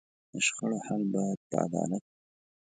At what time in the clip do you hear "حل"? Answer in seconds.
0.85-1.01